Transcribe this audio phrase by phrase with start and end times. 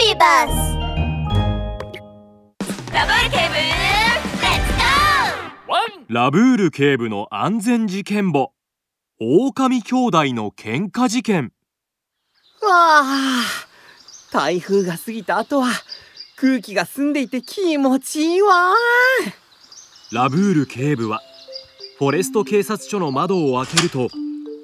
[0.00, 0.78] ビーバス
[2.90, 4.72] ラブール警部レッツ
[5.66, 8.52] ゴーラブール警部の安全事件簿。
[9.20, 11.52] 狼兄弟の喧嘩事件。
[12.62, 13.42] わあ
[14.32, 15.68] 台風が過ぎた後は
[16.36, 18.72] 空気が澄んでいて気持ちいいわ。
[20.12, 21.20] ラブール警部は
[21.98, 24.08] フォレスト警察署の窓を開けると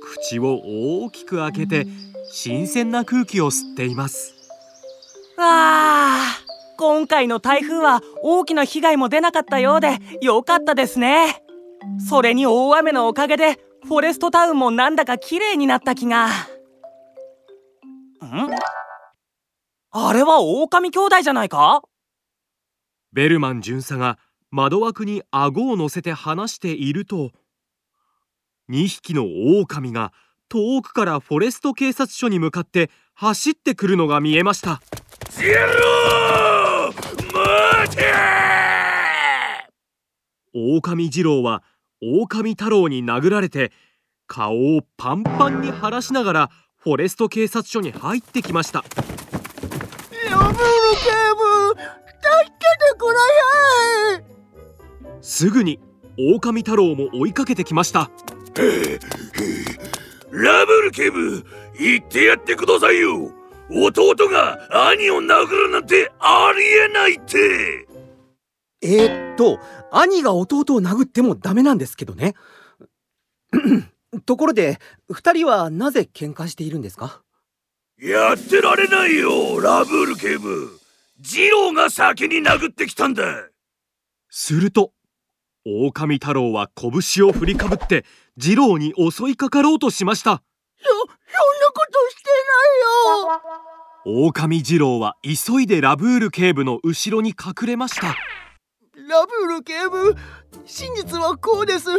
[0.00, 0.62] 口を
[1.05, 1.87] 大きく開けて
[2.32, 4.36] 新鮮な空気を吸っています
[5.39, 6.40] ああ
[6.79, 11.43] 今回の台風は大きな被害も出なかったようで良かったですね。
[11.99, 16.29] それに大雨のおかげでフォレストタウンもなんだか綺麗になった気が。
[16.29, 16.30] ん？
[19.93, 21.82] あれは狼兄弟じゃないか？
[23.13, 24.18] ベルマン巡査が
[24.50, 27.30] 窓枠に顎を乗せて話していると
[28.71, 29.25] 2匹の
[29.61, 30.13] 狼が
[30.49, 34.83] 遠くからフォレスト警察署に向かって走ってくるのが見えました。
[35.36, 36.92] ゼロ
[37.31, 38.05] 待て
[40.55, 41.62] 狼二郎は
[42.00, 43.70] 狼太郎に殴られて
[44.27, 48.83] 顔をパンパンに晴らしながらフォレスト警察署に入ってきました。
[50.30, 50.62] ラブール警
[51.34, 51.82] 部助
[52.48, 54.25] けてくれ
[55.20, 55.78] すぐに
[56.19, 58.10] 狼太郎も追いかけてきました。
[60.30, 61.44] ラブル警部
[61.78, 63.32] 言ってやってくださいよ。
[63.70, 67.89] 弟が兄を殴るなんてありえないって。
[68.83, 69.59] えー、っと
[69.91, 72.34] 兄が弟を殴ってもダメなんですけどね。
[74.25, 74.78] ところで
[75.11, 77.22] 二人はなぜ喧嘩しているんですか？
[77.98, 80.78] やってられないよラブール警部。
[81.19, 83.48] 二郎が先に殴ってきたんだ。
[84.31, 84.92] すると
[85.64, 88.05] 狼太郎は拳を振りかぶって
[88.37, 90.42] 二郎に襲いかかろうとしました。
[90.78, 91.14] そ、そんな
[91.72, 92.31] ことして
[93.25, 93.55] ないよ
[94.08, 98.06] 狼二郎は急いでラブール警部の後ろに隠れました。
[98.06, 98.14] ラ
[99.26, 100.14] ブール警部？
[100.64, 101.91] 真実はこうです。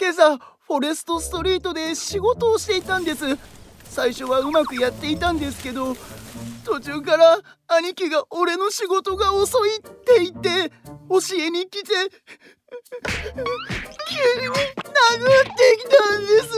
[0.00, 3.38] 今朝フォレストストリートで仕事をしていたんです。
[3.84, 5.94] 最初はうまくやっていたんですけど
[6.64, 10.72] 途中から兄貴が俺の仕事が遅いって言って
[11.08, 11.92] 教えに来て
[14.08, 14.58] 急に殴っ
[15.54, 16.48] てきたんです。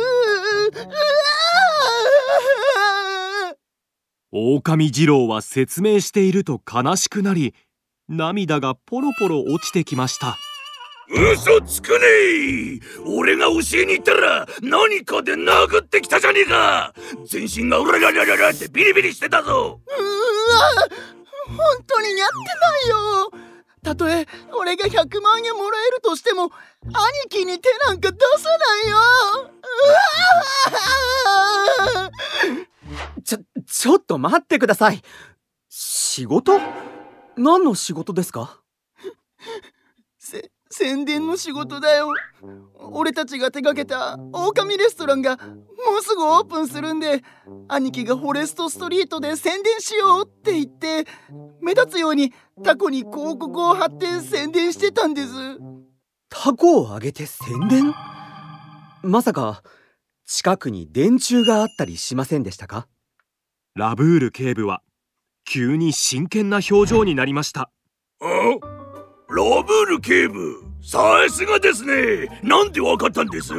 [4.32, 7.54] 狼二郎は説明していると悲しくなり
[8.08, 10.36] 涙がポロポロ落ちてきました。
[11.12, 11.98] 嘘つくね
[12.76, 16.94] え俺が教えに行ったら何かで殴ってきたじゃねえか。
[17.26, 19.80] 全身がうらららららってビリビリしてたぞ。
[19.84, 19.90] う
[20.54, 20.70] わ
[21.46, 21.58] 本
[21.88, 23.32] 当にやってないよ。
[23.82, 26.52] たとえ俺が100万円もらえるとしても
[26.84, 26.94] 兄
[27.28, 28.96] 貴に手なんか出さないよ。
[33.24, 33.38] ちょ、
[33.72, 35.00] ちょっと待ってください。
[35.68, 36.58] 仕事？
[37.36, 38.60] 何の仕事ですか？
[40.18, 42.12] せ、宣伝の仕事だよ。
[42.92, 45.44] 俺たちが手掛けた狼レストランがも
[46.00, 47.22] うすぐオープンするんで
[47.68, 51.06] 兄貴がフォレストストリートで宣伝しようって言って
[51.62, 52.32] 目立つように
[52.64, 55.30] タコに広告を貼って宣伝してたんです。
[56.28, 57.94] タコをあげて宣伝？
[59.02, 59.62] まさか
[60.26, 62.88] 近くに電柱があったりしませんでしたか？
[63.76, 64.82] ラブール警部は
[65.44, 67.70] 急に真剣な表情になりました。
[68.20, 68.24] あ？
[68.24, 72.40] ラブール警部さすがですね。
[72.42, 73.52] なんでわかったんです？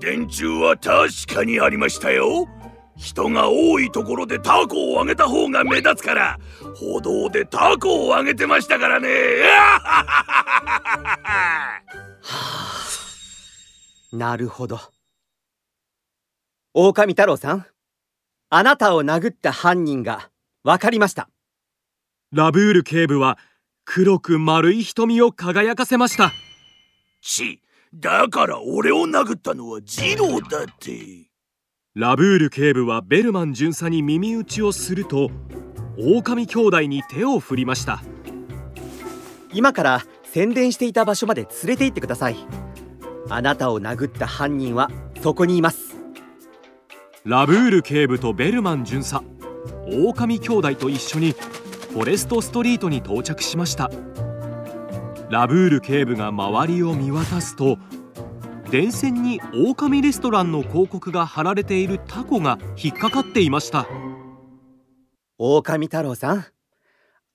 [0.00, 2.48] 電柱は確かにありましたよ。
[2.96, 6.38] 人が多いところでタコをあげた方が目立つから
[6.74, 9.08] 歩道でタコをあげてましたからね。
[14.18, 14.80] なるほど。
[16.72, 17.66] 狼太郎さん
[18.50, 20.30] あなたを殴った犯人が
[20.64, 21.28] わかりました。
[22.32, 23.38] ラブール警部は
[23.84, 26.32] 黒く丸い瞳を輝かせました。
[27.20, 27.60] ち
[27.94, 31.28] だから俺を殴ったのはジローだって。
[31.94, 35.30] ラブール警部はベルマン巡査に耳打ちをすると
[35.98, 38.02] 狼兄弟に手を振りました。
[39.52, 42.36] 今から宣伝していた場所まで連れて行ってください。
[43.28, 44.90] あなたを殴った犯人は
[45.22, 45.87] そこにいます
[47.28, 49.22] ラブール警部とベルマン巡査
[49.86, 53.90] 狼兄弟と一緒にフォレストストリートに到着しました。
[55.28, 57.76] ラブール警部が周りを見渡すと
[58.70, 63.86] 電線に狼レストランの広告が貼られているタコが引っかかっていました。
[65.36, 66.46] 狼太郎さん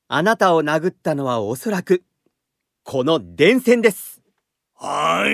[0.08, 2.04] あなたを殴ったのはおそらく
[2.84, 4.24] この電線です。
[4.74, 5.34] はい。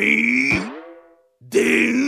[1.50, 1.99] 電線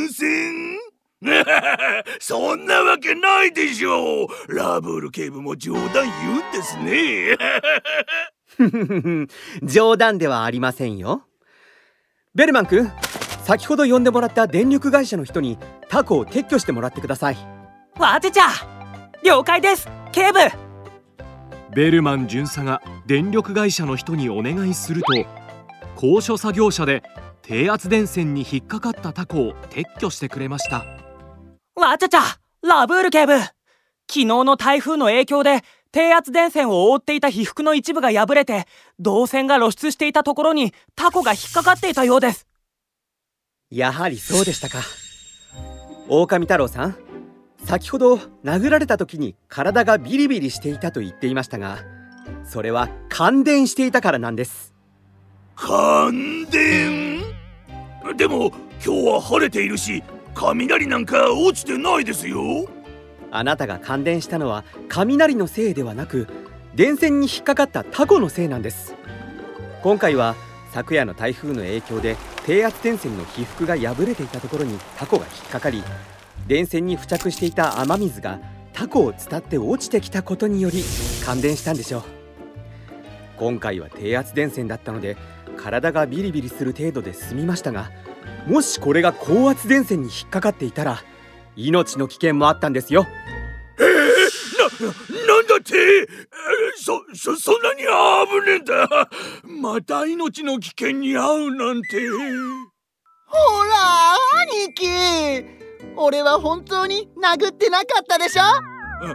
[2.21, 4.27] そんなわけないでしょう。
[4.55, 6.03] ラブール警部も冗談言う
[6.49, 7.35] んですね。
[9.67, 11.23] 冗談ではありませんよ。
[12.35, 12.91] ベルマン君
[13.43, 15.57] 先ほど呼んでもらった電力会社の人に
[15.89, 17.37] タコを撤去してもらってください。
[17.97, 18.49] わてちゃ
[19.23, 19.89] 了解です。
[20.11, 20.37] 警部。
[21.73, 25.07] ベルマン巡査が電力会社の人にお願いすると
[25.95, 27.01] 高所作業車で
[27.41, 30.85] 低圧電線に引っかかったタコを撤去してくれました
[31.81, 32.21] わちゃちゃ
[32.61, 33.39] ラブール警部。
[33.39, 38.67] 昨日の台風の影響で低圧電線を覆っていた被覆の一部が破れて
[38.99, 42.47] 導線が露出していたところにタコが引っかかっていたようです。
[43.71, 44.79] やはりそうでしたか。
[46.07, 46.95] 狼太郎さん
[47.65, 51.79] 先ほど殴られた時に体がビリビリしていたと言っていましたが
[52.43, 54.73] それは感電していたからなんです。
[55.55, 57.21] 感電？
[58.17, 58.51] でも
[58.85, 62.67] 今日は晴れているし雷なんか落ちてないですよ。
[63.31, 66.27] あなたが感電したのは雷のせいではなく
[66.75, 68.95] 電線に引っかかったタコのせいなんです。
[69.83, 70.35] 今回は
[70.73, 75.83] 昨夜の台風の影響で低圧電線の被覆が破れていたところにタコが引っかかり
[76.47, 78.39] 電線に付着していた雨水が
[78.73, 80.83] タコを伝って落ちてきたことにより
[81.25, 82.03] 感電したんでしょう。
[83.37, 85.17] 今回は低圧電線だったので
[85.57, 87.91] 体がビリビリする程度で済みましたが
[88.47, 91.01] もしこれが高圧電線に引っかかっていたら
[91.55, 93.05] 命の危険もあったんですよ。
[93.79, 93.87] えー、
[94.83, 94.87] な、
[95.35, 96.07] なんだって、えー、
[96.77, 97.87] そ、そ、そんなに危
[98.49, 99.09] ねえんだ。
[99.43, 102.09] また命の危険に遭うなんて。
[103.27, 104.13] ほら
[104.65, 105.45] 兄貴。
[105.95, 108.43] 俺は本当に殴ってなかったでしょ？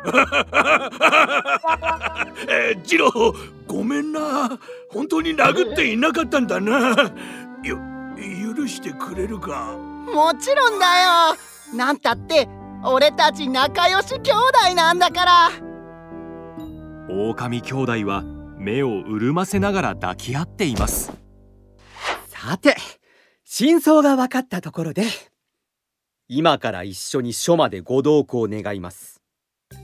[2.49, 3.35] えー、ジロー
[3.67, 4.59] ごめんな。
[4.91, 6.91] 本当に殴っていなかったんだな。
[7.63, 7.79] よ
[8.17, 9.77] 許してくれるか？
[10.13, 11.77] もちろんだよ。
[11.77, 12.49] なんたって
[12.85, 15.51] 俺たち仲良し兄弟なんだから。
[17.09, 18.23] 狼兄弟は
[18.57, 21.13] 目を潤ませながら抱き合っています。
[22.29, 22.77] さて
[23.45, 25.05] 真相が分かったところで
[26.29, 29.23] 今から一緒に署までご同行願います。
[29.73, 29.77] え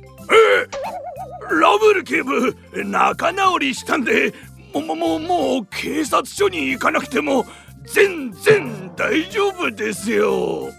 [1.55, 4.32] ラブル警部仲直りしたんで
[4.73, 7.44] ももももう警察署に行かなくても
[7.87, 10.70] 全然大丈夫ですよ。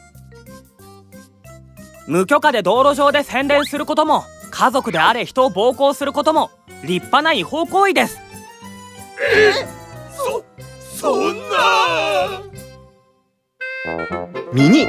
[2.08, 6.52] 無許可で道路上で宣伝することも家族であれ人を暴行することも
[6.84, 8.20] 立派な違法行為です。
[9.20, 9.54] え
[10.12, 10.44] そ
[10.98, 12.42] そんな。
[14.54, 14.88] ミニ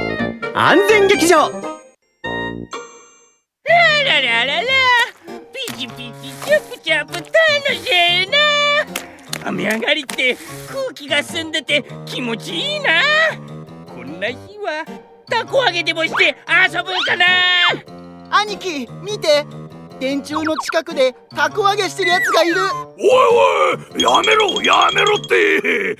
[0.53, 1.74] 安全劇場
[9.55, 10.35] 雨上がりって
[10.67, 13.01] 空気が澄んでて気持ちいいな。
[13.87, 14.85] こんな日は
[15.29, 17.25] たこ揚げでもして遊ぶんかな。
[18.29, 19.45] 兄貴見て。
[19.97, 22.55] 電柱の近くでたこ揚げしてるやつがいる。
[22.61, 25.97] おいおいやめろやめろって。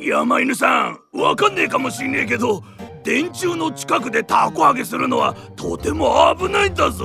[0.00, 2.62] 山犬さんわかんねえかもしんねえけど
[3.02, 7.04] 電柱の近くでたこ揚げするのはとても危ないんだぞ。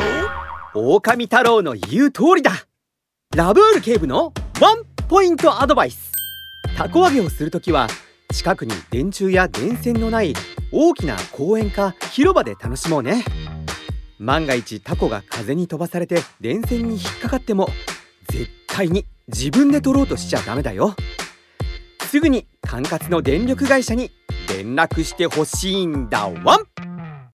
[0.76, 2.52] 狼太郎の言う通りだ。
[3.36, 6.12] ラブール警部のワンポイントアドバイス。
[6.76, 7.88] たこ揚げをするときは
[8.34, 10.34] 近くに電柱や電線のない
[10.72, 13.24] 大きな公園か広場で楽しもうね。
[14.18, 17.70] 万が一タコが風に飛ばされて電線に引っかかっても
[18.30, 20.96] 絶対に自分で取ろうとしちゃダメだよ。
[22.10, 24.10] すぐに管轄の電力会社に
[24.50, 26.28] 連絡してほしいんだ。
[26.44, 26.67] ワン